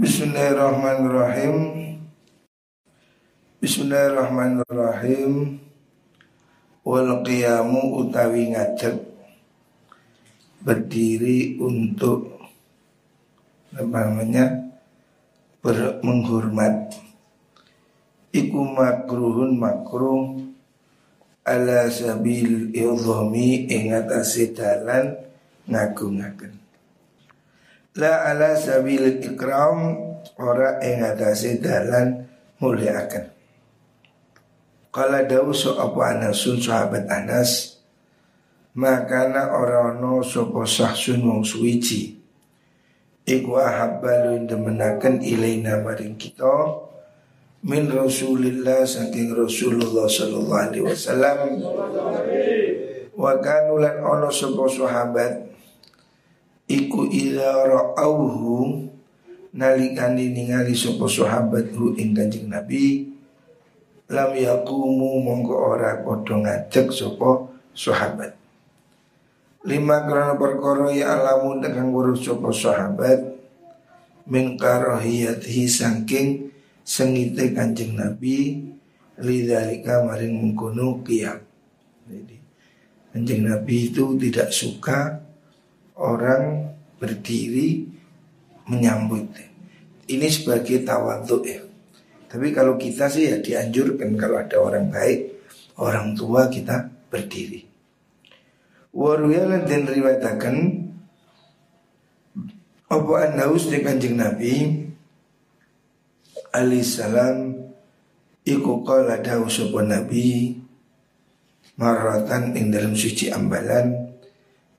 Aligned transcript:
Bismillahirrahmanirrahim. 0.00 1.56
Bismillahirrahmanirrahim. 3.60 5.60
Wal 6.88 7.20
qiyamu 7.20 8.00
utawi 8.00 8.48
ngajak 8.48 8.96
Berdiri 10.64 11.60
untuk 11.60 12.32
namanya 13.76 14.72
ber, 15.60 16.00
Menghormat 16.00 16.96
Iku 18.32 18.72
makruhun 18.72 19.60
makruh 19.60 20.48
Ala 21.44 21.92
sabil 21.92 22.72
ilzami 22.72 23.68
Ingat 23.68 24.08
asidalan 24.16 25.20
Ngagung-ngagung 25.68 26.69
La 27.98 28.30
ala 28.30 28.54
sabil 28.54 29.18
ikram 29.18 29.98
ora 30.38 30.78
ing 30.78 31.02
atase 31.02 31.58
dalan 31.58 32.22
muliakan. 32.62 33.40
Kala 34.90 35.22
dawu 35.22 35.54
apa 35.54 36.00
anasun 36.18 36.58
sahabat 36.58 37.06
Anas 37.06 37.78
Makana 38.74 39.54
ora 39.54 39.94
ono 39.94 40.18
sopo 40.18 40.66
sahsun 40.66 41.22
wong 41.22 41.46
suwiji 41.46 42.18
Iku 43.22 43.54
ahabba 43.54 44.26
lu 44.26 44.50
demenaken 44.50 45.22
ilaina 45.22 45.78
maring 45.78 46.18
kita 46.18 46.74
Min 47.70 47.86
Rasulillah 47.86 48.82
saking 48.82 49.30
Rasulullah 49.30 50.10
sallallahu 50.10 50.58
alaihi 50.58 50.82
wasallam 50.82 51.38
Wa 53.14 53.38
kanulan 53.38 54.02
ono 54.02 54.26
sopo 54.34 54.66
sahabat 54.66 55.49
iku 56.70 57.10
ila 57.10 57.66
ra'auhu 57.66 58.86
nalikani 59.50 60.30
ningali 60.30 60.70
sapa 60.70 61.10
sahabat 61.10 61.74
hu 61.74 61.98
ing 61.98 62.14
Kanjeng 62.14 62.46
Nabi. 62.46 63.10
Lam 64.10 64.34
yakumu 64.34 65.22
monggo 65.22 65.54
ora 65.54 66.02
padha 66.02 66.34
ngajak 66.38 66.90
sapa 66.94 67.50
sahabat. 67.74 68.34
Lima 69.66 70.02
krana 70.06 70.34
perkara 70.38 70.90
ya 70.94 71.18
alamun 71.18 71.62
dengan 71.62 71.90
ngurus 71.90 72.22
sapa 72.22 72.50
sahabat. 72.54 73.18
Min 74.30 74.54
saking 75.66 76.50
sengite 76.86 77.50
Kanjeng 77.54 77.98
Nabi 77.98 78.70
lidzalika 79.20 80.06
maring 80.06 80.32
mengkono 80.32 81.04
qiyam 81.04 81.38
jadi 82.08 82.36
Kanjeng 83.10 83.42
Nabi 83.46 83.90
itu 83.90 84.14
tidak 84.16 84.50
suka 84.54 85.18
orang 86.00 86.72
berdiri 86.96 87.84
menyambut. 88.66 89.28
Ini 90.10 90.26
sebagai 90.32 90.82
tawaduk 90.82 91.44
ya. 91.44 91.60
Tapi 92.26 92.50
kalau 92.50 92.80
kita 92.80 93.06
sih 93.06 93.30
ya 93.30 93.38
dianjurkan 93.38 94.16
kalau 94.16 94.40
ada 94.40 94.56
orang 94.58 94.88
baik, 94.88 95.44
orang 95.78 96.16
tua 96.16 96.48
kita 96.48 96.88
berdiri. 97.10 97.70
Waruyalan 98.90 99.70
dan 99.70 99.86
riwayatakan 99.86 100.56
Apa 102.90 103.30
an-naus 103.30 103.70
di 103.70 103.78
kanjeng 103.86 104.18
Nabi 104.18 104.82
Alaihissalam 106.50 107.54
Iku 108.42 108.82
qala 108.82 109.22
dawu 109.22 109.46
Nabi 109.86 110.58
Maratan 111.78 112.58
ing 112.58 112.74
dalam 112.74 112.98
suci 112.98 113.30
ambalan 113.30 113.94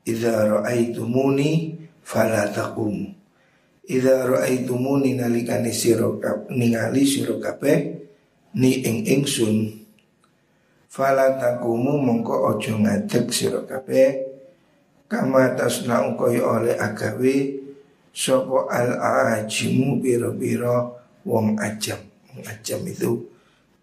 Idza 0.01 0.49
ra'aitumuni 0.49 1.77
fala 2.01 2.49
taqum. 2.49 3.05
Idza 3.85 4.25
ra'aitumuni 4.25 5.13
nalikani 5.17 5.69
sira 5.69 6.09
ningali 6.49 7.05
sira 7.05 7.37
kabeh 7.37 7.77
ni 8.57 8.81
ing 8.81 9.05
ingsun 9.05 9.81
fala 10.91 11.39
taqumu 11.39 12.01
mongko 12.01 12.51
aja 12.51 12.75
ngadeg 12.75 13.31
sira 13.31 13.63
kabeh 13.63 14.27
kama 15.07 15.55
tasna'u 15.55 16.19
kaya 16.19 16.41
oleh 16.43 16.75
agawe 16.75 17.35
sapa 18.11 18.67
al 18.67 18.91
ajimu 19.39 19.99
biro-biro 20.03 20.99
wong 21.23 21.55
ajam. 21.59 21.99
Wong 22.31 22.41
ajam 22.47 22.79
itu 22.87 23.11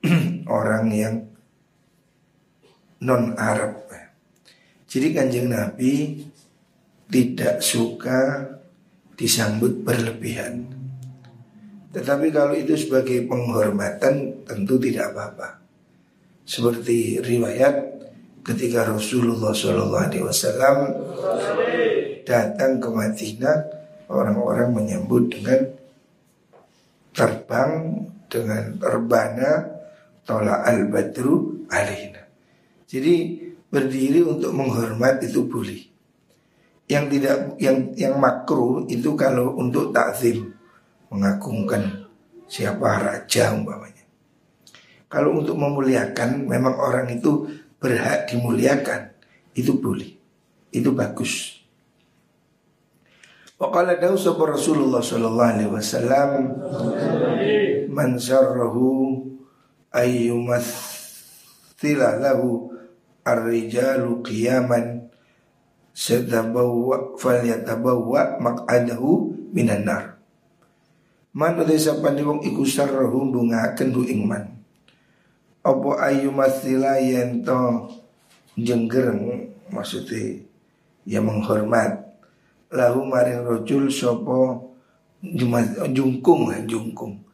orang 0.57 0.89
yang 0.93 1.17
non 3.05 3.33
Arab. 3.39 3.88
Jadi 4.89 5.13
kanjeng 5.13 5.53
Nabi 5.53 6.25
tidak 7.13 7.61
suka 7.61 8.49
disambut 9.21 9.85
berlebihan. 9.85 10.65
Tetapi 11.93 12.33
kalau 12.33 12.57
itu 12.57 12.73
sebagai 12.77 13.25
penghormatan 13.29 14.45
tentu 14.49 14.81
tidak 14.81 15.13
apa-apa. 15.13 15.61
Seperti 16.49 17.21
riwayat 17.21 17.75
ketika 18.45 18.89
Rasulullah 18.89 19.53
SAW 19.53 20.81
datang 22.25 22.81
ke 22.81 22.89
Madinah, 22.89 23.59
orang-orang 24.09 24.69
menyambut 24.73 25.29
dengan 25.29 25.69
terbang 27.13 28.05
dengan 28.29 28.77
terbana 28.77 29.51
tola 30.25 30.65
al 30.65 30.89
badru 30.93 31.67
alaina. 31.73 32.21
Jadi 32.85 33.48
berdiri 33.69 34.25
untuk 34.25 34.53
menghormat 34.53 35.21
itu 35.25 35.45
boleh. 35.45 35.81
Yang 36.89 37.05
tidak 37.17 37.37
yang 37.61 37.79
yang 37.95 38.15
makruh 38.17 38.89
itu 38.89 39.13
kalau 39.13 39.53
untuk 39.61 39.93
takzim 39.93 40.57
mengagungkan 41.13 42.09
siapa 42.49 42.89
raja 43.05 43.53
umpamanya. 43.53 44.05
Kalau 45.09 45.41
untuk 45.41 45.57
memuliakan 45.57 46.49
memang 46.49 46.77
orang 46.81 47.13
itu 47.13 47.49
berhak 47.77 48.29
dimuliakan 48.33 49.13
itu 49.53 49.77
boleh. 49.77 50.17
Itu 50.73 50.93
bagus. 50.93 51.61
Waqala 53.59 53.99
dawu 53.99 54.17
Rasulullah 54.47 55.03
sallallahu 55.03 55.51
alaihi 55.51 55.73
wasallam 55.73 56.31
man 57.91 58.15
sarrahu 58.21 59.19
lahu 62.23 62.68
ar-rijalu 63.29 64.25
qiyaman 64.25 65.09
setabawwa 65.99 67.19
falyatabawwa 67.19 68.39
maq'adahu 68.39 69.35
minan 69.51 69.83
nar. 69.83 70.05
Man 71.35 71.59
utai 71.59 71.79
sapani 71.79 72.23
wong 72.23 72.41
iku 72.47 72.63
sarrahu 72.63 73.35
bungaken 73.35 73.91
du 73.91 74.07
ing 74.07 74.25
man. 74.27 74.63
Apa 75.67 76.07
ayu 76.07 76.31
masila 76.31 77.03
yen 77.03 77.43
to 77.43 77.91
jenggereng 78.55 79.51
maksudnya 79.69 80.43
ya 81.03 81.21
menghormat 81.21 82.09
lahu 82.71 83.05
maring 83.05 83.43
rojul 83.43 83.91
sopo 83.91 84.71
jungkung 85.93 86.55
jungkung. 86.65 87.27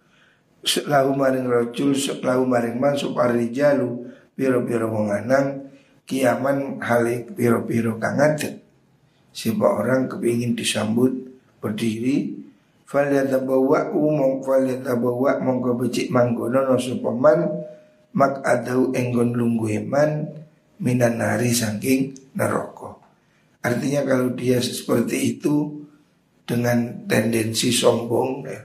Lahu 0.88 1.12
maring 1.12 1.44
rojul 1.44 1.92
lahu 2.24 2.48
maring 2.48 2.80
man 2.80 2.96
sopo 2.96 3.20
rijalu 3.28 4.08
biro-biro 4.34 4.88
wong 4.90 5.12
lanang 5.12 5.68
kiaman 6.04 6.80
halik 6.80 7.32
piro-piro 7.36 7.96
kang 8.00 8.20
ngadeg 8.20 8.60
Siapa 9.34 9.66
orang 9.66 10.06
kepingin 10.06 10.54
disambut 10.54 11.10
berdiri 11.58 12.44
Falyatabawa 12.84 13.90
umong 13.90 14.44
falyatabawa 14.44 15.42
mongko 15.42 15.80
becik 15.80 16.12
manggono 16.12 16.62
no 16.62 16.76
supaman 16.78 17.48
Mak 18.14 18.46
adau 18.46 18.94
enggon 18.94 19.34
lunggueman 19.34 20.30
minan 20.78 21.18
nari 21.18 21.50
saking 21.50 22.14
neroko 22.38 23.02
Artinya 23.64 24.04
kalau 24.04 24.36
dia 24.36 24.60
seperti 24.60 25.34
itu 25.34 25.82
dengan 26.44 27.08
tendensi 27.08 27.72
sombong 27.72 28.44
ya, 28.44 28.60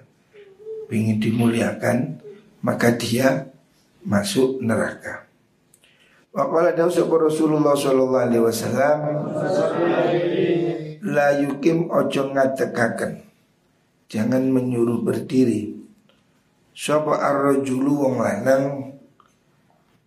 ingin 0.91 1.23
dimuliakan 1.23 2.19
maka 2.59 2.91
dia 2.99 3.47
masuk 4.03 4.59
neraka. 4.59 5.28
Waqala 6.39 6.71
dawu 6.71 6.87
sapa 6.87 7.19
Rasulullah 7.19 7.75
sallallahu 7.75 8.23
alaihi 8.31 8.39
wasallam 8.39 8.97
la 11.03 11.35
yukim 11.35 11.91
ojo 11.91 12.31
ngadekaken. 12.31 13.27
Jangan 14.07 14.47
menyuruh 14.47 15.03
berdiri. 15.03 15.75
Sapa 16.71 17.19
ar-rajulu 17.19 18.07
wong 18.07 18.23
lanang 18.23 18.95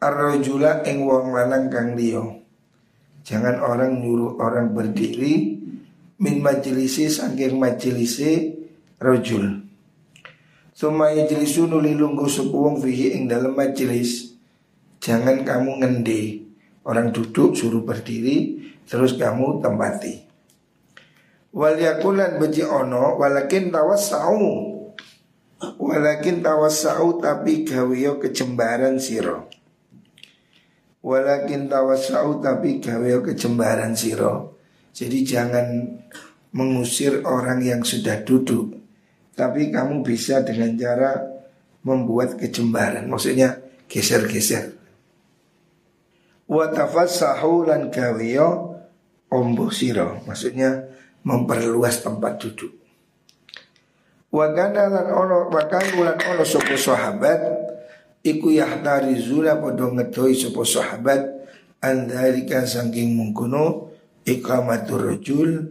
ar-rajula 0.01 0.81
ing 0.89 1.05
wong 1.05 1.37
lanang 1.37 1.69
kang 1.69 2.01
liya. 2.01 2.25
Jangan 3.29 3.61
orang 3.61 4.01
nyuruh 4.01 4.41
orang 4.41 4.73
berdiri 4.73 5.61
min 6.17 6.41
majlisi 6.41 7.13
saking 7.13 7.61
majlisi 7.61 8.57
rajul. 8.97 9.69
Suma 10.73 11.13
yajlisu 11.13 11.69
nuli 11.69 11.93
lungguh 11.93 12.25
sepuwung 12.25 12.81
fihi 12.81 13.21
ing 13.21 13.29
dalam 13.29 13.53
majlis 13.53 14.32
Jangan 15.03 15.43
kamu 15.43 15.83
ngendi. 15.83 16.47
Orang 16.87 17.11
duduk 17.11 17.59
suruh 17.59 17.83
berdiri 17.83 18.63
Terus 18.87 19.19
kamu 19.19 19.59
tempati. 19.59 20.15
Wal 21.53 21.79
yakulan 21.79 22.39
beji 22.39 22.63
ono 22.63 23.19
Walakin 23.19 23.75
tawas 23.75 24.15
Walakin 25.63 26.43
tawassau 26.43 27.23
tapi 27.23 27.63
gaweyo 27.63 28.19
kecembaran 28.19 28.99
siro 28.99 29.47
Walakin 31.07 31.71
tawassau 31.71 32.43
tapi 32.43 32.83
gaweyo 32.83 33.23
kecembaran 33.23 33.95
siro 33.95 34.59
Jadi 34.91 35.23
jangan 35.23 35.67
mengusir 36.53 37.25
orang 37.25 37.65
yang 37.65 37.81
sudah 37.81 38.21
duduk. 38.29 38.77
Tapi 39.33 39.73
kamu 39.73 40.05
bisa 40.05 40.45
dengan 40.45 40.77
cara 40.77 41.17
membuat 41.87 42.37
kecembaran 42.37 43.07
Maksudnya 43.07 43.57
geser-geser 43.87 44.82
Watafassahu 46.51 47.71
lan 47.71 47.89
gaweyo 47.89 48.79
ombo 49.33 49.73
siro 49.73 50.21
Maksudnya 50.27 50.91
memperluas 51.23 52.03
tempat 52.03 52.43
duduk. 52.43 52.73
Wakana 54.33 54.89
lan 54.89 55.07
ono 55.13 55.53
wakan 55.53 55.87
lan 56.03 56.17
ono 56.19 56.43
sopo 56.43 56.73
sahabat 56.75 57.41
iku 58.25 58.49
yahtarizuna 58.49 59.61
padha 59.61 59.93
ngedoi 59.93 60.33
sopo 60.33 60.65
sahabat 60.65 61.21
andalika 61.85 62.65
saking 62.65 63.13
mungkono 63.13 63.93
iqamatur 64.25 65.13
rajul 65.13 65.69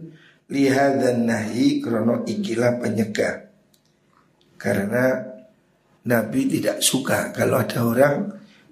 lihadan 0.51 1.25
nahi 1.25 1.81
krono 1.81 2.21
ikilah 2.27 2.77
penyegah. 2.77 3.49
Karena 4.61 5.31
Nabi 6.05 6.41
tidak 6.45 6.85
suka 6.85 7.33
kalau 7.33 7.61
ada 7.61 7.81
orang 7.81 8.15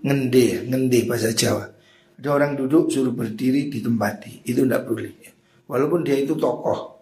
ngende, 0.05 0.69
ngende 0.69 0.99
bahasa 1.09 1.33
Jawa. 1.33 1.78
Ada 2.19 2.35
orang 2.35 2.59
duduk 2.59 2.91
suruh 2.91 3.15
berdiri 3.15 3.71
di 3.71 3.79
tempat 3.79 4.27
itu 4.43 4.67
tidak 4.67 4.83
boleh. 4.91 5.15
Walaupun 5.71 6.03
dia 6.03 6.19
itu 6.19 6.35
tokoh, 6.35 6.99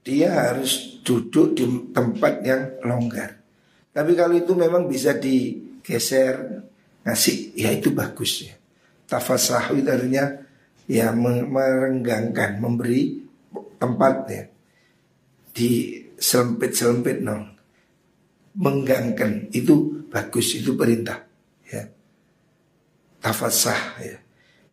dia 0.00 0.32
harus 0.32 1.04
duduk 1.04 1.52
di 1.52 1.68
tempat 1.92 2.40
yang 2.40 2.80
longgar. 2.80 3.36
Tapi 3.92 4.16
kalau 4.16 4.40
itu 4.40 4.56
memang 4.56 4.88
bisa 4.88 5.12
digeser 5.20 6.64
ngasih, 7.04 7.60
ya 7.60 7.76
itu 7.76 7.92
bagus 7.92 8.48
ya. 8.48 8.56
Tafasah 9.04 9.76
itu 9.76 9.84
artinya 9.84 10.32
ya 10.88 11.12
merenggangkan, 11.12 12.56
memberi 12.56 13.20
tempat 13.76 14.14
ya. 14.32 14.48
Di 15.52 15.70
sempit-sempit 16.16 17.20
no. 17.20 17.52
Menggangkan 18.56 19.52
itu 19.52 20.06
bagus, 20.08 20.56
itu 20.56 20.72
perintah. 20.72 21.25
Tafasah 23.20 23.82
ya. 24.02 24.18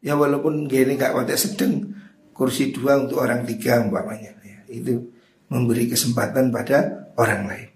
Ya 0.04 0.14
walaupun 0.20 0.68
gini 0.68 1.00
gak 1.00 1.16
pada 1.16 1.34
sedang 1.40 1.96
kursi 2.36 2.76
dua 2.76 3.00
untuk 3.00 3.24
orang 3.24 3.48
tiga 3.48 3.80
umpamanya 3.80 4.36
ya. 4.44 4.60
Itu 4.68 5.14
memberi 5.48 5.88
kesempatan 5.88 6.52
pada 6.52 7.10
orang 7.16 7.44
lain. 7.48 7.70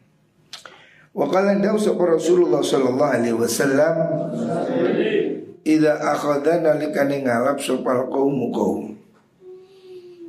Wa 1.17 1.25
qala 1.25 1.57
Rasulullah 1.57 2.61
sallallahu 2.61 3.13
alaihi 3.17 3.33
wasallam 3.33 3.95
Ida 5.65 5.97
akhadha 5.99 6.61
nalikane 6.61 7.25
ngalap 7.25 7.57
sopal 7.57 8.05
kaum 8.07 8.53
kaum 8.53 8.93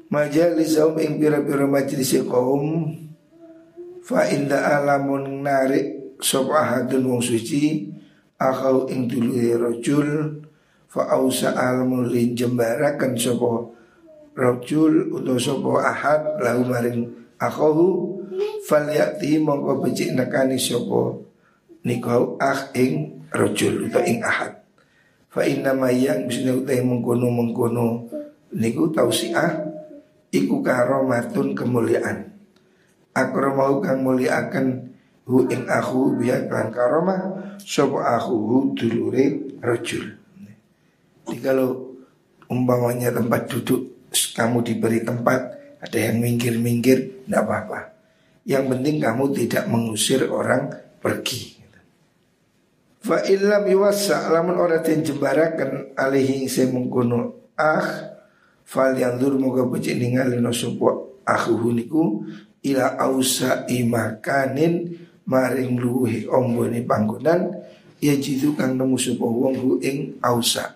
Majalisahum 0.08 0.96
ing 0.96 1.20
pira-pira 1.20 1.68
majlis 1.68 2.16
kaum 2.24 2.96
Fa 4.00 4.24
inda 4.32 4.80
alamun 4.80 5.44
narik 5.44 6.16
sop 6.24 6.48
ahadun 6.56 7.04
wong 7.04 7.20
suci 7.20 7.92
Akhau 8.38 8.86
ing 8.86 9.10
duluhi 9.10 9.54
rojul 9.58 10.40
Fa 10.88 11.10
ausa 11.12 11.52
alamun 11.52 12.08
lin 12.08 12.32
jembarakan 12.32 13.12
sopo 13.18 13.76
rojul 14.32 15.12
Uto 15.12 15.36
sopo 15.36 15.76
ahad 15.76 16.40
lahu 16.40 16.64
maring 16.64 17.18
akhahu 17.38 18.18
falyati 18.66 19.38
mongko 19.38 19.82
becik 19.82 20.14
nekani 20.14 20.58
sapa 20.58 21.22
nikau 21.86 22.36
akh 22.38 22.74
ing 22.74 23.24
rajul 23.32 23.88
utawa 23.88 24.04
ing 24.04 24.20
ahad. 24.22 24.52
Fa 25.28 25.44
inna 25.44 25.76
ma 25.76 25.92
yang 25.92 26.26
bisne 26.26 26.64
utai 26.64 26.80
mengkono-mengkono 26.82 28.08
niku 28.56 28.90
tausiah 28.90 29.60
iku 30.32 30.64
karomatun 30.64 31.52
kemuliaan. 31.52 32.32
Akramahu 33.12 33.82
kang 33.82 34.04
muliakan 34.06 34.87
hu 35.28 35.44
ing 35.52 35.68
akhu 35.68 36.16
biya 36.16 36.48
kan 36.48 36.72
karomah 36.72 37.54
sapa 37.60 38.16
akhu 38.16 38.34
hu 38.34 38.56
dulure 38.72 39.54
rajul 39.60 40.16
jadi 41.28 41.38
kalau 41.44 41.92
umpamanya 42.48 43.12
tempat 43.12 43.52
duduk 43.52 44.08
kamu 44.32 44.64
diberi 44.64 45.04
tempat 45.04 45.58
ada 45.78 45.98
yang 45.98 46.18
minggir-minggir, 46.18 47.22
tidak 47.22 47.42
apa-apa. 47.46 47.80
Yang 48.48 48.64
penting 48.74 48.96
kamu 48.98 49.24
tidak 49.36 49.64
mengusir 49.70 50.26
orang 50.26 50.74
pergi. 50.98 51.60
Fa 52.98 53.22
illam 53.22 53.62
yuwassa 53.70 54.26
lamun 54.34 54.58
ora 54.58 54.82
den 54.82 55.06
jembaraken 55.06 55.94
alihi 55.94 56.50
se 56.50 56.66
ah 57.54 57.86
fal 58.66 58.92
yandur 58.98 59.38
moga 59.38 59.64
becik 59.70 59.94
ningalino 59.94 60.50
sapa 60.50 61.22
akhuhu 61.22 61.78
niku 61.78 62.26
ila 62.66 62.98
ausa 62.98 63.70
imakanin 63.70 64.98
maring 65.28 65.76
luhe 65.76 66.24
ombone 66.24 66.80
panggonan 66.88 67.52
ya 68.00 68.16
jitu 68.16 68.56
kang 68.56 68.80
nemu 68.80 68.96
sapa 68.96 69.26
wong 69.28 69.54
hu 69.60 69.70
ing 69.84 70.16
ausa. 70.24 70.74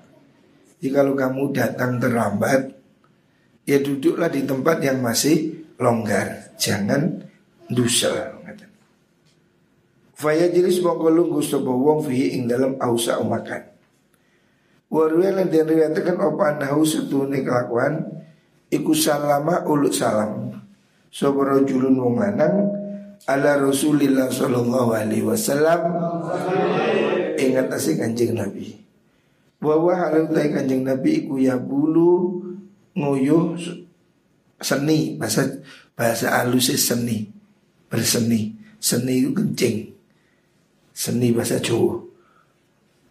Jadi 0.79 0.93
kalau 0.93 1.17
kamu 1.17 1.57
datang 1.57 1.97
terlambat 1.97 2.77
ya 3.65 3.81
duduklah 3.81 4.29
di 4.29 4.45
tempat 4.45 4.85
yang 4.85 5.01
masih 5.01 5.65
longgar, 5.81 6.53
jangan 6.61 7.25
dusel. 7.73 8.43
Faya 10.23 10.47
jelis 10.55 10.79
mongko 10.79 11.11
lunggu 11.11 11.43
sapa 11.43 11.67
wong 11.67 12.07
fihi 12.07 12.39
ing 12.39 12.47
dalam 12.47 12.79
ausa 12.79 13.19
umakan. 13.19 13.67
Warwelan 14.87 15.51
dan 15.51 15.67
riwayatkan 15.67 16.15
apa 16.15 16.43
anahu 16.53 16.87
setune 16.87 17.43
kelakuan 17.43 18.23
iku 18.71 18.95
salama 18.95 19.67
ulut 19.67 19.91
salam. 19.91 20.63
Sapa 21.11 21.43
rajulun 21.43 21.99
wong 21.99 22.23
lanang 22.23 22.82
ala 23.27 23.59
Rasulillah 23.59 24.31
sallallahu 24.31 24.91
alaihi 24.95 25.23
wasallam. 25.23 25.81
Ingat 27.39 27.71
asik 27.71 28.03
kanjeng 28.03 28.35
Nabi. 28.35 28.75
Bahwa 29.63 29.95
halau 29.95 30.27
kanjeng 30.31 30.83
Nabi 30.83 31.27
iku 31.27 31.39
ya 31.39 31.55
bulu 31.55 32.43
nguyuh 32.99 33.57
seni 34.59 35.15
bahasa 35.19 35.63
bahasa 35.95 36.43
halus 36.43 36.75
seni 36.75 37.31
berseni. 37.87 38.59
Seni 38.83 39.23
kencing. 39.31 39.95
Seni 40.91 41.31
bahasa 41.31 41.63
Jawa. 41.63 42.03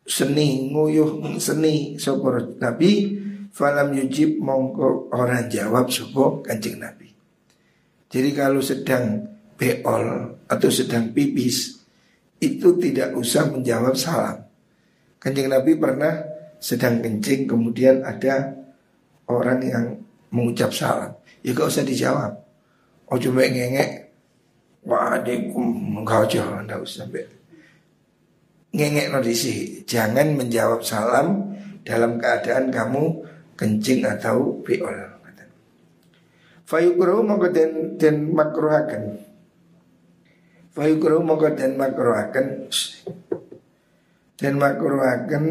Seni 0.04 0.68
nguyuh 0.68 1.40
seni 1.40 1.96
sopor 1.96 2.60
Nabi? 2.60 3.24
Falam 3.52 3.92
yujib 3.92 4.40
mongko 4.40 5.12
orang 5.12 5.52
jawab 5.52 5.92
sopo 5.92 6.40
kancing 6.44 6.80
Nabi. 6.80 7.12
Jadi 8.12 8.30
kalau 8.36 8.60
sedang 8.60 9.31
beol 9.62 10.06
atau 10.50 10.70
sedang 10.74 11.14
pipis 11.14 11.86
itu 12.42 12.74
tidak 12.82 13.14
usah 13.14 13.46
menjawab 13.54 13.94
salam. 13.94 14.42
Kancing 15.22 15.54
Nabi 15.54 15.78
pernah 15.78 16.26
sedang 16.58 16.98
kencing 16.98 17.46
kemudian 17.46 18.02
ada 18.02 18.58
orang 19.30 19.62
yang 19.62 19.86
mengucap 20.34 20.74
salam. 20.74 21.14
Ya 21.46 21.54
gak 21.54 21.70
usah 21.70 21.86
dijawab. 21.86 22.42
Oh 23.06 23.20
coba 23.22 23.44
ngengek 23.44 24.08
Waalaikum 24.88 26.00
Enggak 26.00 26.32
Enggak 26.32 26.80
usah 26.80 27.04
sampai 27.04 27.28
Ngengek 28.72 29.12
no 29.12 29.20
disi 29.20 29.84
Jangan 29.84 30.40
menjawab 30.40 30.80
salam 30.80 31.52
Dalam 31.84 32.16
keadaan 32.24 32.72
kamu 32.72 33.04
Kencing 33.60 34.08
atau 34.08 34.64
biol 34.64 35.12
Fayukro 36.64 37.20
maka 37.20 37.52
den, 37.52 38.00
den 38.00 38.32
makruhakan 38.32 39.20
Fayukro 40.72 41.20
maka 41.20 41.52
den 41.52 41.76
makruhakan 41.76 42.72
Den 44.40 44.56
makruhakan 44.56 45.46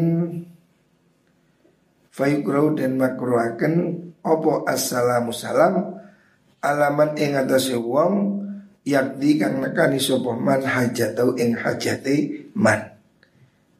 Fayukrau 2.09 2.73
dan 2.73 2.97
makruakan 2.97 3.73
Opo 4.21 4.65
assalamu 4.65 5.29
salam? 5.33 5.97
Alaman 6.61 7.17
ing 7.17 7.37
atase 7.37 7.77
wong 7.77 8.41
Yakdi 8.81 9.37
kang 9.37 9.61
nekani 9.61 10.01
sopo 10.01 10.33
man 10.33 10.65
hajatau 10.65 11.37
ing 11.37 11.53
hajate 11.53 12.49
man. 12.57 12.97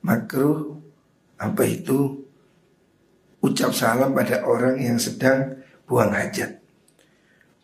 Makruh 0.05 0.77
Apa 1.41 1.65
itu? 1.65 2.21
Ucap 3.41 3.73
salam 3.73 4.13
pada 4.13 4.45
orang 4.45 4.77
yang 4.77 5.01
sedang 5.01 5.57
buang 5.89 6.13
hajat. 6.13 6.61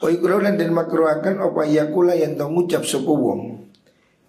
Fayukrau 0.01 0.41
dan 0.41 0.73
makruakan 0.73 1.45
Opo 1.45 1.61
yakula 1.61 2.17
yang 2.17 2.33
tau 2.33 2.49
ngucap 2.49 2.81
sopo 2.81 3.13
wong 3.13 3.66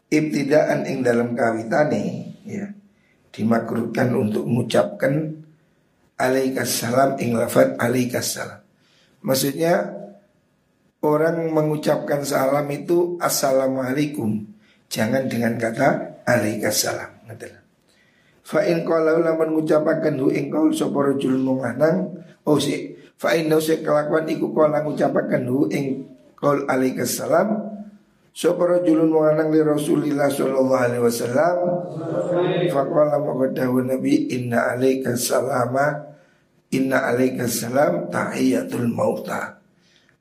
Ibtidaan 0.08 0.88
ing 0.88 1.04
dalam 1.04 1.36
kawitane 1.36 2.32
ya 2.48 2.72
Dimakruhkan 3.28 4.16
untuk 4.16 4.48
mengucapkan 4.48 5.44
alaikassalam 6.18 7.20
ing 7.22 7.36
lafad 7.36 7.76
alaikassalam. 7.76 8.64
Maksudnya 9.22 9.94
orang 11.04 11.52
mengucapkan 11.52 12.24
salam 12.24 12.66
itu 12.72 13.20
assalamualaikum 13.22 14.48
Jangan 14.88 15.28
dengan 15.28 15.60
kata 15.60 16.24
alaikassalam. 16.24 17.18
Fa 18.48 18.64
in 18.64 18.80
qala 18.88 19.20
lamun 19.20 19.60
ngucapaken 19.60 20.16
hu 20.16 20.32
ing 20.32 20.48
kaul 20.48 20.72
sapa 20.72 21.12
rajul 21.12 21.36
lanang 21.36 22.16
oh 22.48 22.56
si 22.56 22.96
fa 23.20 23.36
in 23.36 23.52
se 23.60 23.84
kelakuan 23.84 24.24
iku 24.24 24.56
kala 24.56 24.80
ngucapaken 24.80 25.44
hu 25.44 25.68
ing 25.68 26.08
kaul 26.32 26.64
alaikassalam 26.64 27.76
sapa 28.38 28.78
rajulun 28.78 29.10
lanang 29.10 29.50
li 29.50 29.58
Rasulillah 29.58 30.30
sallallahu 30.30 30.84
alaihi 30.86 31.02
wasallam? 31.02 31.56
Fa 32.70 32.86
qala 32.86 33.18
maka 33.18 33.66
nabi 33.66 34.30
inna 34.30 34.78
alaikassalama 34.78 35.86
inna 36.70 37.10
alaikassalam 37.10 38.06
tahiyatul 38.14 38.86
mauta. 38.86 39.58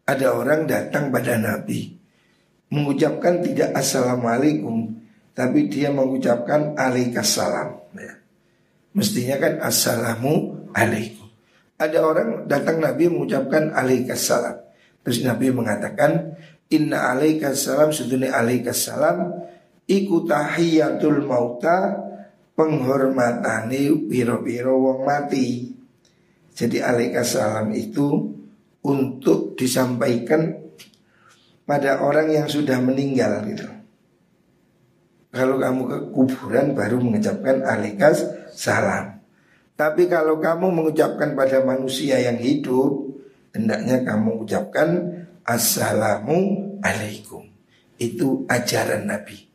Ada 0.10 0.34
orang 0.34 0.66
datang 0.66 1.14
pada 1.14 1.38
nabi 1.38 1.94
mengucapkan 2.74 3.46
tidak 3.46 3.78
assalamualaikum 3.78 4.98
tapi 5.38 5.70
dia 5.70 5.94
mengucapkan 5.94 6.74
alaikassalam 6.74 7.78
ya. 7.94 8.14
Mestinya 8.98 9.38
kan 9.38 9.54
assalamu 9.62 10.66
alaikum 10.74 11.30
Ada 11.78 12.02
orang 12.02 12.30
datang 12.50 12.82
Nabi 12.82 13.14
mengucapkan 13.14 13.70
alaikassalam 13.70 14.58
Terus 15.06 15.22
Nabi 15.22 15.54
mengatakan 15.54 16.34
Inna 16.74 17.16
alaikassalam 17.16 17.96
sedunia 17.96 18.36
alaikassalam 18.36 19.32
Iku 19.88 20.28
tahiyatul 20.28 21.24
mauta 21.24 21.96
Penghormatani 22.58 23.94
biro-biro 24.10 24.76
wong 24.76 25.00
mati 25.08 25.72
Jadi 26.52 26.78
alaikassalam 26.84 27.72
itu 27.72 28.34
Untuk 28.84 29.60
disampaikan 29.60 30.68
pada 31.68 32.00
orang 32.00 32.32
yang 32.32 32.48
sudah 32.48 32.80
meninggal 32.80 33.44
gitu 33.44 33.68
kalau 35.38 35.62
kamu 35.62 35.82
ke 35.86 35.98
kuburan 36.16 36.74
baru 36.74 36.98
mengucapkan 36.98 37.62
alikas 37.62 38.26
salam. 38.56 39.22
Tapi 39.78 40.10
kalau 40.10 40.42
kamu 40.42 40.74
mengucapkan 40.74 41.38
pada 41.38 41.62
manusia 41.62 42.18
yang 42.18 42.42
hidup, 42.42 43.14
hendaknya 43.54 44.02
kamu 44.02 44.42
ucapkan 44.42 44.90
assalamu 45.48 46.78
alaikum. 46.84 47.48
Itu 47.96 48.44
ajaran 48.52 49.08
Nabi. 49.08 49.48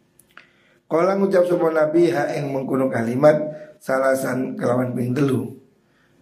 Kalau 0.88 1.12
ngucap 1.20 1.44
semua 1.46 1.70
Nabi 1.70 2.10
hak 2.10 2.36
yang 2.36 2.50
mengkuno 2.52 2.88
kalimat 2.88 3.36
salasan 3.78 4.56
kelawan 4.56 4.96
ping 4.96 5.14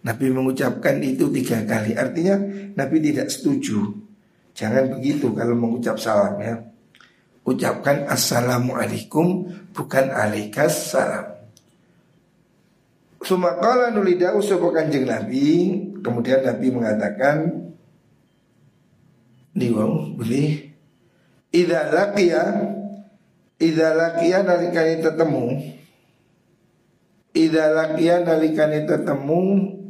Nabi 0.01 0.25
mengucapkan 0.29 0.99
itu 1.01 1.31
tiga 1.33 1.63
kali. 1.65 1.95
Artinya 1.95 2.37
Nabi 2.77 2.97
tidak 2.99 3.31
setuju. 3.31 3.95
Jangan 4.51 4.99
begitu 4.99 5.31
kalau 5.31 5.55
mengucap 5.55 5.95
salam 5.95 6.35
ya 6.43 6.55
ucapkan 7.41 8.05
assalamualaikum 8.05 9.49
bukan 9.73 10.05
alaikas 10.13 10.93
salam. 10.93 11.25
Sumakala 13.21 13.93
nulida 13.93 14.33
usopo 14.33 14.73
kanjeng 14.73 15.05
Nabi 15.05 15.77
Kemudian 16.01 16.41
Nabi 16.41 16.67
mengatakan 16.73 17.37
Niwong 19.51 20.15
beli 20.15 20.71
Ida 21.51 21.91
lakia 21.91 22.43
Ida 23.61 23.93
lakia 23.93 24.41
nalikani 24.41 25.05
tetemu. 25.05 25.45
Ida 27.37 27.69
lakia 27.69 28.25
nalikani 28.25 28.89
tetemu 28.89 29.41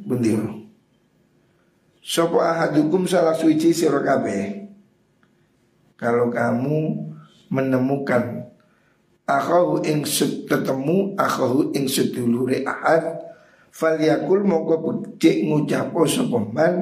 Bendir. 0.03 0.43
Sopo 2.01 2.41
ahadukum 2.41 3.05
salah 3.05 3.37
suci 3.37 3.71
sirokabe 3.71 4.67
Kalau 5.95 6.33
kamu 6.33 6.79
menemukan 7.53 8.49
akhahu 9.29 9.85
ing 9.85 10.03
ketemu 10.49 11.13
akhahu 11.15 11.71
ing 11.77 11.85
sedulure 11.87 12.65
ahad 12.67 13.21
falyakul 13.71 14.43
mongko 14.43 14.75
becik 14.83 15.47
ngucapo 15.47 16.03
sapa 16.03 16.39
man 16.41 16.73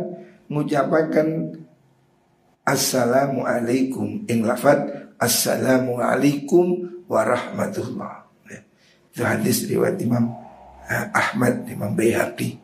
ngucapaken 2.70 2.76
assalamu 2.76 3.40
alaikum. 3.46 4.08
Ing 4.30 4.46
lafat 4.46 4.80
assalamu 5.18 5.98
alaikum 5.98 6.66
warahmatullah. 7.10 8.30
Itu 9.10 9.26
hadis 9.26 9.66
riwayat 9.66 9.98
Imam 10.06 10.30
eh, 10.86 11.06
Ahmad 11.14 11.66
Imam 11.66 11.98
Bayhaqi. 11.98 12.62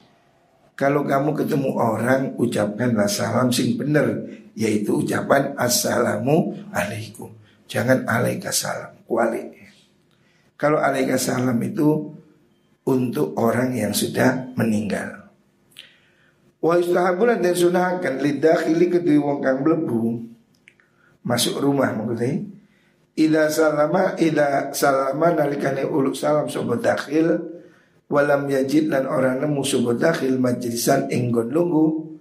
Kalau 0.76 1.08
kamu 1.08 1.32
ketemu 1.40 1.72
orang 1.72 2.36
ucapkanlah 2.36 3.08
salam 3.08 3.48
sing 3.48 3.80
bener 3.80 4.28
yaitu 4.54 5.02
ucapan 5.02 5.56
assalamu 5.56 6.54
alaikum. 6.76 7.32
Jangan 7.66 8.06
alaika 8.06 8.54
salam, 8.54 8.94
kuali. 9.10 9.42
Kalau 10.54 10.78
alaika 10.78 11.18
salam 11.18 11.58
itu 11.66 12.14
untuk 12.86 13.34
orang 13.42 13.74
yang 13.74 13.90
sudah 13.96 14.54
meninggal. 14.54 15.25
Wa 16.66 16.82
istahabulan 16.82 17.46
dan 17.46 17.54
sunahkan 17.54 18.26
lidakhili 18.26 18.90
kedua 18.90 19.22
wong 19.22 19.40
kang 19.46 19.62
mlebu 19.62 20.18
masuk 21.22 21.62
rumah 21.62 21.94
maksudnya. 21.94 22.42
Ida 23.14 23.54
salama 23.54 24.18
ida 24.18 24.74
salama 24.74 25.30
nalikane 25.30 25.86
uluk 25.86 26.18
salam 26.18 26.50
sobat 26.50 26.82
dakhil 26.82 27.38
walam 28.10 28.50
yajid 28.50 28.90
dan 28.90 29.06
orang 29.06 29.46
nemu 29.46 29.62
sobat 29.62 30.02
dakhil 30.02 30.42
majlisan 30.42 31.06
inggon 31.14 31.54
lunggu 31.54 32.18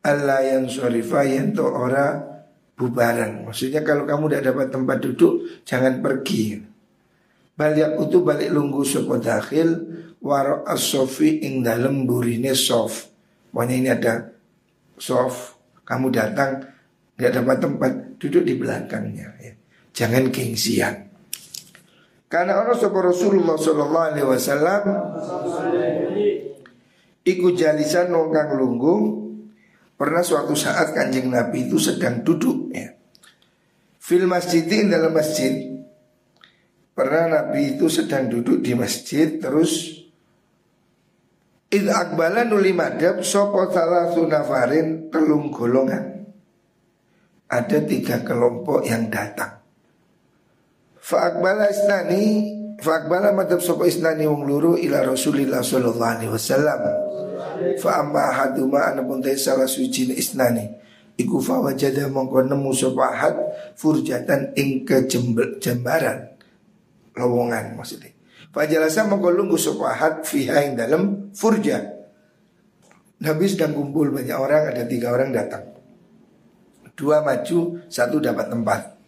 Allah 0.00 0.40
yang 0.48 0.64
syarifah 0.64 1.28
yang 1.28 1.52
to 1.52 1.68
ora 1.68 2.24
bubaran. 2.72 3.44
Maksudnya 3.44 3.84
kalau 3.84 4.08
kamu 4.08 4.32
tidak 4.32 4.44
dapat 4.48 4.66
tempat 4.72 4.98
duduk, 5.04 5.34
jangan 5.68 6.00
pergi. 6.00 6.56
Balik 7.52 8.00
itu 8.00 8.18
balik 8.24 8.48
lunggu 8.48 8.80
sopo 8.80 9.20
dakhil 9.20 9.76
waro 10.24 10.64
asofi 10.64 11.44
ing 11.44 11.60
dalem 11.60 12.08
burine 12.08 12.56
sof. 12.56 13.17
Pokoknya 13.50 13.74
ini 13.74 13.88
ada 13.90 14.14
sof. 14.98 15.56
Kamu 15.84 16.12
datang 16.12 16.60
nggak 17.16 17.32
dapat 17.32 17.56
tempat 17.58 17.92
duduk 18.20 18.42
di 18.44 18.54
belakangnya. 18.54 19.28
Ya. 19.40 19.52
Jangan 19.96 20.28
gengsian. 20.28 21.08
Karena 22.28 22.60
orang 22.60 22.76
sopo 22.76 23.00
Rasulullah 23.00 23.56
Sallallahu 23.56 24.06
Alaihi 24.12 24.28
Wasallam 24.28 24.82
Iku 27.24 27.56
jalisan 27.56 28.12
nongkang 28.12 28.52
lunggu 28.52 29.24
Pernah 29.96 30.20
suatu 30.20 30.52
saat 30.52 30.92
kanjeng 30.92 31.32
Nabi 31.32 31.66
itu 31.66 31.80
sedang 31.80 32.22
duduk 32.22 32.70
ya. 32.70 32.94
Fil 33.96 34.28
masjidin 34.28 34.92
dalam 34.92 35.16
masjid 35.16 35.72
Pernah 36.92 37.32
Nabi 37.32 37.80
itu 37.80 37.88
sedang 37.88 38.28
duduk 38.28 38.60
di 38.60 38.76
masjid 38.76 39.40
Terus 39.40 40.04
Id 41.68 41.84
akbala 41.84 42.48
nuli 42.48 42.72
madab 42.72 43.20
Sopo 43.20 43.68
salah 43.68 44.08
sunafarin 44.12 45.12
telung 45.12 45.52
golongan. 45.52 46.24
Ada 47.48 47.84
tiga 47.84 48.24
kelompok 48.24 48.84
yang 48.84 49.08
datang. 49.08 49.60
Fa'akbala 51.00 51.72
isnani 51.72 52.24
Fa'akbala 52.78 53.34
madab 53.34 53.58
sopo 53.58 53.82
isnani 53.82 54.22
wong 54.22 54.46
luru 54.46 54.72
ila 54.78 55.02
Rasulillah 55.02 55.66
sallallahu 55.66 56.12
alaihi 56.14 56.30
wasallam. 56.30 56.80
Fa 57.82 58.06
amma 58.06 58.30
ahaduma 58.30 58.94
anapun 58.94 59.18
salah 59.34 59.66
suci 59.66 60.14
isnani. 60.14 60.78
Iku 61.18 61.42
fa 61.42 61.58
wajada 61.58 62.06
mongko 62.06 62.46
nemu 62.46 62.70
sapa 62.70 63.02
ahad 63.10 63.34
furjatan 63.74 64.54
ing 64.54 64.86
kejembaran 64.86 66.38
lowongan 67.18 67.74
maksudnya. 67.74 68.17
Fa 68.58 68.66
jalasa 68.66 69.06
mongko 69.06 69.30
lunggu 69.30 69.54
sapa 69.54 69.94
ahad 69.94 70.26
fiha 70.26 70.66
ing 70.66 70.74
dalam 70.74 71.30
furja. 71.30 71.78
Nabi 73.22 73.46
sedang 73.46 73.70
kumpul 73.70 74.10
banyak 74.10 74.34
orang, 74.34 74.74
ada 74.74 74.82
tiga 74.82 75.14
orang 75.14 75.30
datang. 75.30 75.62
Dua 76.98 77.22
maju, 77.22 77.86
satu 77.86 78.18
dapat 78.18 78.50
tempat. 78.50 78.98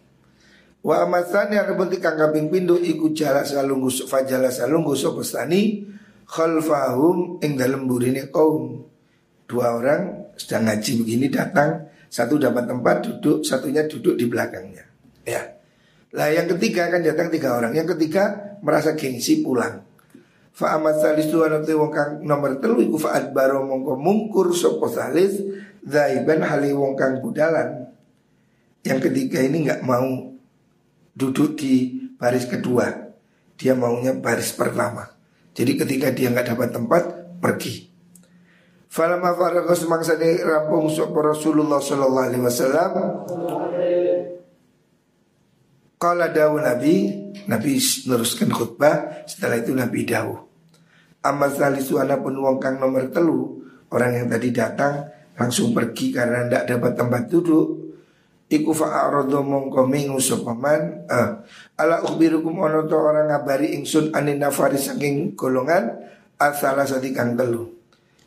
Wa 0.79 1.03
amatan 1.03 1.51
yang 1.51 1.67
rebenti 1.67 1.99
kang 1.99 2.15
kaping 2.15 2.47
pindu 2.47 2.79
iku 2.79 3.11
jala 3.11 3.43
salunggu 3.43 3.91
fajala 4.07 4.47
salunggu 4.55 4.95
sapa 4.95 5.19
stani 5.19 5.83
khalfahum 6.31 7.43
ing 7.43 7.59
dalam 7.59 7.91
burine 7.91 8.31
kaum. 8.31 8.87
Dua 9.51 9.75
orang 9.75 10.31
sedang 10.39 10.71
ngaji 10.71 11.03
begini 11.03 11.27
datang, 11.27 11.91
satu 12.07 12.39
dapat 12.39 12.71
tempat 12.71 13.03
duduk, 13.03 13.43
satunya 13.43 13.83
duduk 13.83 14.15
di 14.15 14.31
belakangnya. 14.31 14.87
Ya. 15.27 15.59
Lah 16.11 16.27
yang 16.27 16.47
ketiga 16.55 16.91
kan 16.91 16.99
datang 16.99 17.31
tiga 17.31 17.55
orang. 17.55 17.71
Yang 17.71 17.95
ketiga 17.95 18.55
merasa 18.59 18.95
gengsi 18.99 19.39
pulang. 19.39 19.83
Fa 20.51 20.75
amat 20.75 20.99
salis 20.99 21.31
tu 21.31 21.39
anate 21.47 21.71
wong 21.71 21.91
kang 21.95 22.19
nomor 22.27 22.59
telu 22.59 22.83
iku 22.83 22.99
faat 22.99 23.31
baro 23.31 23.63
mongko 23.63 23.95
mungkur 23.95 24.51
sapa 24.51 24.91
salis 24.91 25.39
zaiban 25.87 26.43
hali 26.43 26.75
wong 26.75 26.99
kang 26.99 27.23
budalan. 27.23 27.87
Yang 28.83 28.99
ketiga 29.07 29.39
ini 29.39 29.63
nggak 29.63 29.81
mau 29.87 30.35
duduk 31.15 31.55
di 31.55 32.03
baris 32.19 32.43
kedua. 32.51 32.91
Dia 33.55 33.77
maunya 33.77 34.11
baris 34.11 34.51
pertama. 34.51 35.07
Jadi 35.55 35.79
ketika 35.79 36.11
dia 36.11 36.27
nggak 36.27 36.51
dapat 36.51 36.69
tempat 36.75 37.03
pergi. 37.39 37.87
Falama 38.91 39.31
faragha 39.31 39.71
semangsa 39.71 40.19
di 40.19 40.35
rampung 40.43 40.91
sapa 40.91 41.15
Rasulullah 41.23 41.79
sallallahu 41.79 42.27
alaihi 42.27 42.43
wasallam 42.43 42.91
Kala 46.01 46.33
dawu 46.33 46.57
Nabi, 46.57 47.13
Nabi 47.45 47.77
meneruskan 47.77 48.49
khutbah, 48.49 49.21
setelah 49.29 49.61
itu 49.61 49.69
Nabi 49.77 50.01
dawu. 50.01 50.33
Amal 51.21 51.53
salisu 51.53 52.01
pun 52.01 52.33
wong 52.41 52.57
kang 52.57 52.81
nomor 52.81 53.13
telu, 53.13 53.61
orang 53.93 54.17
yang 54.17 54.25
tadi 54.25 54.49
datang 54.49 55.05
langsung 55.37 55.77
pergi 55.77 56.09
karena 56.09 56.49
tidak 56.49 56.63
dapat 56.73 56.91
tempat 56.97 57.23
duduk. 57.29 57.67
Iku 58.49 58.73
fa'arodo 58.73 59.45
mongko 59.45 59.85
mingu 59.85 60.17
sopaman. 60.17 61.05
Uh, 61.05 61.45
Ala 61.77 62.01
ukhbirukum 62.01 62.57
ono 62.65 62.83
to 62.89 62.97
orang 62.97 63.29
ngabari 63.29 63.77
ingsun 63.77 64.11
anin 64.11 64.41
nafari 64.41 64.81
saking 64.81 65.37
golongan 65.37 66.01
Asala 66.41 66.83
sadikang 66.89 67.37
telu. 67.37 67.69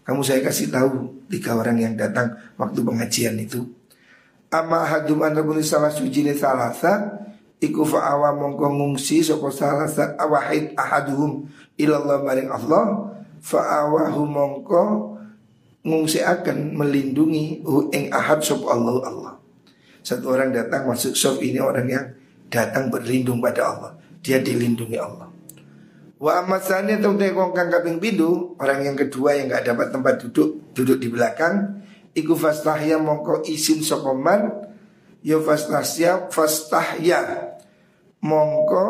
Kamu 0.07 0.23
saya 0.23 0.39
kasih 0.47 0.71
tahu 0.71 1.27
tiga 1.27 1.59
orang 1.59 1.83
yang 1.83 1.99
datang 1.99 2.39
waktu 2.55 2.79
pengajian 2.87 3.35
itu. 3.43 3.67
Ama 4.55 4.87
hadum 4.87 5.27
anabuni 5.27 5.67
salah 5.67 5.91
suci 5.91 6.23
salasa 6.39 7.25
Iku 7.65 7.81
fa'awa 7.89 8.37
mongko 8.37 8.69
ngungsi 8.69 9.25
Sopo 9.25 9.49
salasa 9.49 10.13
awahid 10.21 10.77
ahaduhum 10.77 11.49
Ilallah 11.81 12.21
maring 12.21 12.53
Allah 12.53 13.09
Fa'awahu 13.41 14.23
mongko 14.29 14.85
ngungsi 15.85 16.21
akan 16.21 16.77
melindungi 16.77 17.65
hu 17.65 17.93
ing 17.93 18.09
ahad 18.09 18.41
sopo 18.41 18.73
Allah 18.73 19.05
Allah 19.05 19.35
satu 20.05 20.37
orang 20.37 20.53
datang 20.53 20.85
masuk 20.85 21.17
sof 21.17 21.41
ini 21.41 21.57
orang 21.57 21.89
yang 21.89 22.05
datang 22.53 22.93
berlindung 22.93 23.41
pada 23.41 23.73
Allah. 23.73 23.93
Dia 24.21 24.37
dilindungi 24.37 25.01
Allah. 25.01 25.33
Wa 26.21 26.45
amasani 26.45 27.01
atau 27.01 27.17
tekong 27.17 27.57
kang 27.57 27.73
kaping 27.73 27.97
bidu 27.97 28.53
orang 28.61 28.85
yang 28.85 28.97
kedua 28.97 29.33
yang 29.37 29.49
nggak 29.49 29.65
dapat 29.65 29.89
tempat 29.93 30.15
duduk 30.25 30.73
duduk 30.77 30.97
di 31.01 31.09
belakang 31.09 31.85
iku 32.17 32.33
fastahya 32.33 32.97
mongko 32.97 33.45
isin 33.45 33.85
sokoman 33.85 34.49
yo 35.21 35.45
fastahya 35.45 36.33
fastahya 36.33 37.53
mongko 38.25 38.87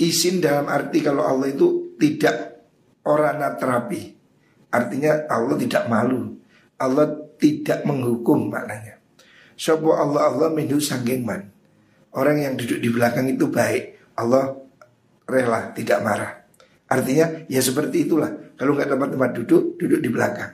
isin 0.00 0.40
dalam 0.40 0.66
arti 0.66 1.04
kalau 1.04 1.24
Allah 1.24 1.52
itu 1.52 1.96
tidak 2.00 2.64
orana 3.04 3.54
terapi. 3.56 4.16
Artinya 4.72 5.28
Allah 5.28 5.56
tidak 5.60 5.84
malu. 5.88 6.36
Allah 6.76 7.08
tidak 7.36 7.84
menghukum 7.84 8.52
maknanya. 8.52 9.00
Sopo 9.56 9.96
Allah 9.96 10.28
Allah 10.28 10.48
minhu 10.52 10.80
sanggeng 10.80 11.24
man. 11.24 11.48
Orang 12.16 12.40
yang 12.40 12.56
duduk 12.56 12.80
di 12.80 12.88
belakang 12.88 13.28
itu 13.28 13.48
baik 13.48 14.16
Allah 14.20 14.56
rela 15.28 15.72
tidak 15.72 16.00
marah. 16.00 16.32
Artinya 16.88 17.44
ya 17.48 17.60
seperti 17.60 18.08
itulah. 18.08 18.56
Kalau 18.56 18.72
nggak 18.72 18.88
dapat 18.88 19.08
tempat 19.12 19.30
duduk, 19.36 19.76
duduk 19.76 20.00
di 20.00 20.08
belakang. 20.08 20.52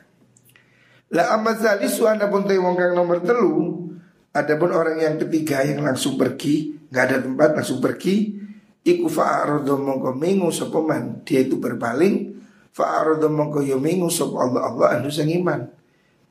La 1.13 1.35
amat 1.39 1.61
zalisu 1.61 2.09
anda 2.09 2.27
pun 2.27 2.49
wong 2.49 2.75
kang 2.75 2.97
nomor 2.97 3.21
telu 3.23 3.85
Adapun 4.33 4.73
orang 4.73 4.97
yang 4.97 5.17
ketiga 5.21 5.61
yang 5.61 5.85
langsung 5.85 6.17
pergi 6.17 6.73
nggak 6.89 7.05
ada 7.05 7.17
tempat 7.21 7.51
langsung 7.57 7.81
pergi 7.81 8.41
Iku 8.83 9.07
fa'arodo 9.07 9.79
mongko 9.79 10.17
mingu 10.19 10.51
sopoman 10.51 11.23
Dia 11.23 11.45
itu 11.47 11.61
berpaling 11.61 12.33
Fa'arodo 12.73 13.29
mongko 13.29 13.61
yo 13.63 13.77
mingu 13.77 14.09
sop 14.09 14.35
Allah 14.41 14.73
Allah 14.73 14.87
anu 14.99 15.13
sang 15.13 15.29
iman 15.29 15.69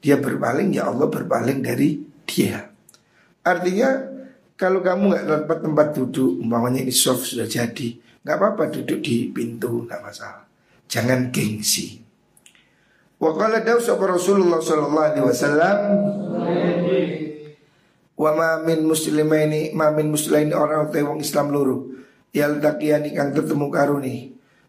Dia 0.02 0.18
berpaling 0.18 0.74
ya 0.74 0.90
Allah 0.90 1.06
berpaling 1.06 1.62
dari 1.62 2.12
dia. 2.32 2.64
Artinya 3.44 3.90
kalau 4.56 4.80
kamu 4.80 5.04
nggak 5.12 5.26
dapat 5.26 5.58
tempat 5.66 5.88
duduk, 5.98 6.32
umpamanya 6.40 6.86
ini 6.86 6.94
soft 6.94 7.26
sudah 7.26 7.50
jadi, 7.50 7.98
nggak 8.22 8.36
apa-apa 8.38 8.70
duduk 8.70 9.02
di 9.02 9.34
pintu, 9.34 9.90
nggak 9.90 10.02
masalah. 10.06 10.46
Jangan 10.86 11.34
gengsi. 11.34 11.98
Wa 13.22 13.34
qala 13.38 13.62
Rasulullah 13.62 14.62
sallallahu 14.62 15.08
alaihi 15.14 15.26
wasallam 15.26 15.78
Wa 18.22 18.38
ma 18.38 18.62
min 18.62 18.86
muslimaini 18.86 19.74
ma 19.74 19.90
min 19.90 20.14
muslimaini 20.14 20.54
orang 20.54 20.94
utai 20.94 21.02
wong 21.02 21.26
Islam 21.26 21.50
luru 21.50 22.06
yal 22.30 22.62
takiyani 22.62 23.18
kang 23.18 23.34
ketemu 23.34 23.74
karuni. 23.74 24.16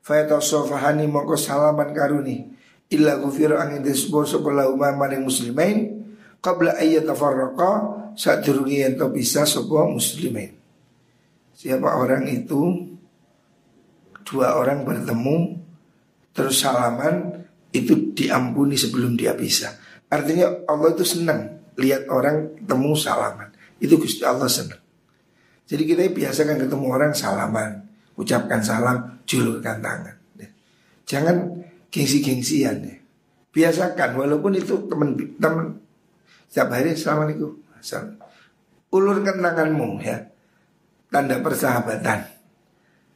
Fayatasofahani 0.01 1.05
mongko 1.05 1.37
salaman 1.37 1.93
karuni. 1.93 2.49
Illa 2.89 3.21
ghufira 3.21 3.61
angin 3.61 3.85
disebut 3.85 4.25
sebelah 4.25 4.73
umam 4.73 4.97
maring 4.97 5.29
muslimain 5.29 6.01
qabla 6.41 6.81
ayyatafarraqa 6.81 7.71
saat 8.17 8.41
durungi 8.41 8.89
ento 8.89 9.13
bisa 9.13 9.45
sebuah 9.45 9.85
muslimin. 9.93 10.57
Siapa 11.53 11.93
orang 11.93 12.25
itu? 12.33 12.89
Dua 14.25 14.57
orang 14.57 14.89
bertemu 14.89 15.61
terus 16.33 16.65
salaman 16.65 17.45
itu 17.69 18.17
diampuni 18.17 18.81
sebelum 18.81 19.13
dia 19.13 19.37
bisa. 19.37 19.77
Artinya 20.09 20.65
Allah 20.65 20.97
itu 20.97 21.05
senang 21.05 21.62
lihat 21.79 22.09
orang 22.09 22.57
temu 22.65 22.93
salaman. 22.97 23.53
Itu 23.83 23.99
Gusti 23.99 24.23
Allah 24.23 24.49
senang. 24.49 24.81
Jadi 25.67 25.83
kita 25.89 26.03
biasakan 26.13 26.69
ketemu 26.69 26.87
orang 26.91 27.13
salaman, 27.17 27.87
ucapkan 28.19 28.61
salam, 28.61 29.23
julurkan 29.25 29.81
tangan. 29.81 30.17
Jangan 31.09 31.37
gengsi-gengsian 31.93 32.77
ya. 32.85 32.97
Biasakan 33.53 34.17
walaupun 34.17 34.57
itu 34.57 34.89
teman 34.89 35.13
teman 35.37 35.77
setiap 36.49 36.73
hari 36.73 36.97
Assalamualaikum. 36.97 37.53
Ulurkan 38.93 39.41
tanganmu 39.41 40.01
ya. 40.01 40.29
Tanda 41.13 41.37
persahabatan. 41.45 42.25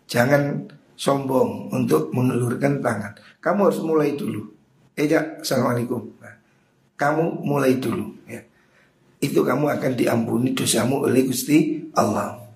Jangan 0.05 0.69
sombong 0.97 1.73
untuk 1.73 2.13
mengulurkan 2.13 2.85
tangan. 2.85 3.17
Kamu 3.41 3.73
harus 3.73 3.81
mulai 3.81 4.13
dulu. 4.17 4.45
Eja 4.97 5.41
Assalamualaikum. 5.41 6.21
Nah, 6.21 6.37
Kamu 6.97 7.45
mulai 7.45 7.77
dulu 7.77 8.17
ya. 8.25 8.41
Itu 9.21 9.45
kamu 9.45 9.69
akan 9.81 9.93
diampuni 9.97 10.53
dosamu 10.57 11.05
oleh 11.05 11.29
Gusti 11.29 11.89
Allah. 11.97 12.47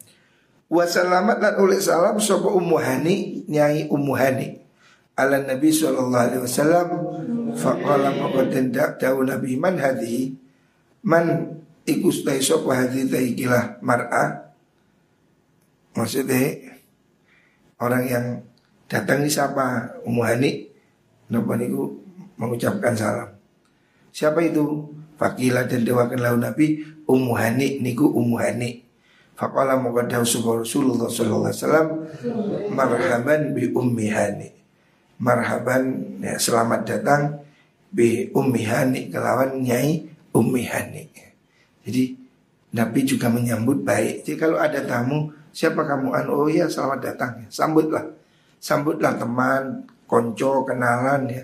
Wassalamat 0.70 1.42
dan 1.42 1.54
oleh 1.58 1.82
salam 1.82 2.22
Sopo 2.22 2.54
umuhani 2.54 3.42
Nyai 3.50 3.90
umuhani 3.90 4.62
Ala 5.18 5.42
Nabi 5.42 5.74
Sallallahu 5.74 6.24
Alaihi 6.30 6.42
Wasallam 6.46 6.88
Faqala 7.58 8.14
maqadin 8.14 8.70
da'u 8.70 9.26
Nabi 9.26 9.58
man 9.58 9.74
hadihi 9.74 10.30
Man 11.02 11.58
ikus 11.82 12.22
tai 12.22 12.38
sopa 12.38 12.86
hati 12.86 13.10
tai 13.10 13.34
kilah 13.34 13.82
mar'a? 13.82 14.54
Maksudnya 15.98 16.70
Orang 17.82 18.06
yang 18.06 18.46
datang 18.86 19.26
ini 19.26 19.30
siapa? 19.32 19.98
Umuhani 20.06 20.70
Napa 21.34 21.58
niku 21.58 21.98
mengucapkan 22.38 22.94
salam 22.94 23.39
Siapa 24.10 24.42
itu? 24.44 24.90
Fakilah 25.16 25.68
dan 25.68 25.84
dewakan 25.84 26.18
lau 26.20 26.36
Nabi 26.40 26.80
Umuhani 27.04 27.82
niku 27.82 28.08
umuhani 28.08 28.86
Faqala 29.36 29.80
muqaddahu 29.80 30.24
subha 30.24 30.60
Rasulullah 30.60 31.08
sallallahu 31.08 31.48
alaihi 31.48 31.58
wasallam 31.64 31.88
marhaban 32.76 33.40
bi 33.56 33.72
ummihani. 33.72 34.52
Marhaban 35.16 35.82
ya, 36.20 36.36
selamat 36.36 36.84
datang 36.84 37.40
bi 37.88 38.28
ummihani 38.36 39.08
kelawan 39.08 39.64
nyai 39.64 40.10
Ummi 40.30 40.62
Hani. 40.62 41.10
Jadi 41.82 42.14
Nabi 42.70 43.00
juga 43.02 43.26
menyambut 43.26 43.82
baik. 43.82 44.22
Jadi 44.22 44.38
kalau 44.38 44.62
ada 44.62 44.78
tamu, 44.86 45.34
siapa 45.50 45.82
kamu? 45.82 46.14
An 46.14 46.26
oh 46.30 46.46
ya 46.46 46.70
selamat 46.70 47.00
datang. 47.02 47.42
Ya. 47.42 47.46
Sambutlah, 47.50 48.06
sambutlah 48.62 49.18
teman, 49.18 49.90
konco, 50.06 50.62
kenalan 50.62 51.26
ya. 51.26 51.42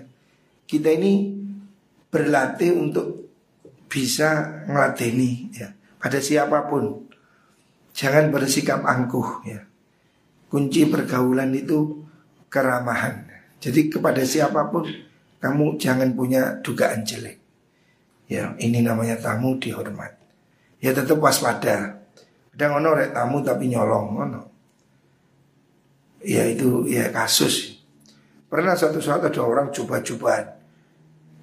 Kita 0.63 0.87
ini 0.95 1.36
berlatih 2.07 2.71
untuk 2.75 3.27
bisa 3.87 4.63
ngelateni 4.67 5.51
ya 5.55 5.71
pada 5.97 6.19
siapa 6.19 6.67
pun. 6.67 7.07
Jangan 7.97 8.29
bersikap 8.29 8.85
angkuh 8.85 9.41
ya. 9.47 9.65
Kunci 10.47 10.85
pergaulan 10.85 11.49
itu 11.57 12.05
keramahan. 12.47 13.25
Jadi 13.57 13.89
kepada 13.89 14.21
siapa 14.21 14.69
pun 14.69 14.85
kamu 15.41 15.81
jangan 15.81 16.13
punya 16.13 16.61
dugaan 16.61 17.01
jelek. 17.01 17.41
Ya, 18.27 18.53
ini 18.59 18.83
namanya 18.83 19.17
tamu 19.17 19.57
dihormat. 19.57 20.13
Ya 20.77 20.93
tetap 20.93 21.17
waspada. 21.17 22.05
Kadang 22.53 22.83
ono 22.83 22.89
rek 22.93 23.17
tamu 23.17 23.41
tapi 23.41 23.65
nyolong 23.71 24.07
ono. 24.13 24.41
Ya 26.21 26.45
itu 26.45 26.85
ya 26.85 27.09
kasus. 27.09 27.81
Pernah 28.45 28.77
satu 28.77 29.01
saat 29.01 29.25
ada 29.25 29.41
orang 29.41 29.73
coba-cobaan 29.73 30.56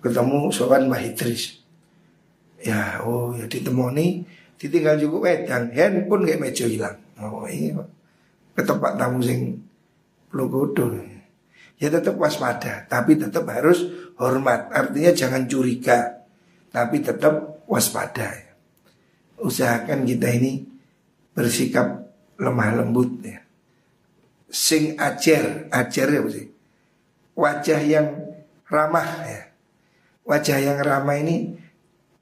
ketemu 0.05 0.53
sowan 0.53 0.93
Mbah 0.93 1.01
Idris. 1.01 1.64
Ya, 2.61 3.01
oh 3.01 3.33
ya 3.33 3.49
ditemoni 3.49 4.25
ditinggal 4.61 5.01
juga 5.01 5.33
wedang, 5.33 5.73
handphone 5.73 6.29
kayak 6.29 6.40
meja 6.40 6.64
hilang. 6.69 6.97
Oh 7.21 7.49
ini 7.49 7.73
ke 8.53 8.62
tempat 8.62 9.01
tamu 9.01 9.25
sing. 9.25 9.64
Ya 11.79 11.88
tetap 11.95 12.19
waspada, 12.19 12.90
tapi 12.90 13.14
tetap 13.14 13.47
harus 13.47 13.87
hormat. 14.19 14.67
Artinya 14.75 15.14
jangan 15.14 15.47
curiga 15.47 16.27
tapi 16.75 16.99
tetap 16.99 17.62
waspada. 17.71 18.35
Usahakan 19.38 20.03
kita 20.03 20.27
ini 20.35 20.67
bersikap 21.38 22.11
lemah 22.35 22.83
lembut 22.83 23.23
ya. 23.23 23.38
Sing 24.51 24.99
ajar, 24.99 25.71
ajar 25.71 26.07
ya. 26.11 26.23
Wajah 27.35 27.81
yang 27.83 28.07
ramah 28.67 29.11
ya. 29.27 29.54
Wajah 30.24 30.58
yang 30.60 30.80
ramah 30.80 31.20
ini 31.20 31.52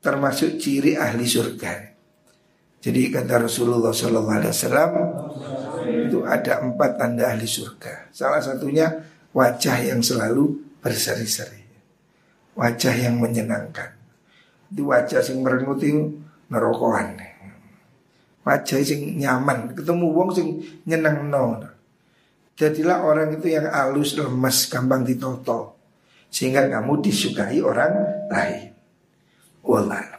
termasuk 0.03 0.59
ciri 0.59 0.99
ahli 0.99 1.23
surga. 1.23 1.95
Jadi 2.83 3.15
kata 3.15 3.47
Rasulullah 3.47 3.95
Wasallam 3.95 4.93
itu 5.87 6.27
ada 6.27 6.59
empat 6.67 6.99
tanda 6.99 7.31
ahli 7.31 7.47
surga. 7.47 8.11
Salah 8.11 8.43
satunya 8.43 8.91
wajah 9.31 9.79
yang 9.87 10.03
selalu 10.03 10.59
berseri-seri, 10.83 11.63
wajah 12.59 12.95
yang 12.99 13.23
menyenangkan. 13.23 13.95
Itu 14.75 14.91
wajah 14.91 15.23
sing 15.23 15.47
merengut 15.47 15.79
itu 15.79 16.11
nerokohan. 16.51 17.23
Wajah 18.43 18.83
sing 18.83 19.15
nyaman, 19.23 19.79
ketemu 19.79 20.07
wong 20.11 20.35
sing 20.35 20.49
nyenang 20.83 21.31
no. 21.31 21.63
Jadilah 22.59 23.07
orang 23.07 23.39
itu 23.39 23.47
yang 23.47 23.71
halus, 23.71 24.19
lemas, 24.19 24.67
gampang 24.67 25.07
ditoto. 25.07 25.82
Sehingga 26.33 26.65
kamu 26.73 27.05
disukai 27.05 27.61
orang 27.61 27.93
lain. 28.33 28.73
Wallah. 29.61 30.12